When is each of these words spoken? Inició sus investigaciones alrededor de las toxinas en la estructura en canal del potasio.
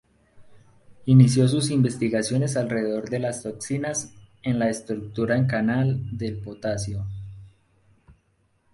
Inició 1.05 1.47
sus 1.47 1.69
investigaciones 1.69 2.57
alrededor 2.57 3.11
de 3.11 3.19
las 3.19 3.43
toxinas 3.43 4.15
en 4.41 4.57
la 4.57 4.67
estructura 4.67 5.37
en 5.37 5.45
canal 5.45 6.07
del 6.17 6.39
potasio. 6.39 7.05